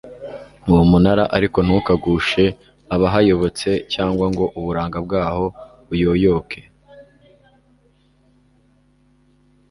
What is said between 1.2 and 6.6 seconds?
ariko ntukagushe abahayobotse cyangwa ngo uburanga bwaho buyoyoke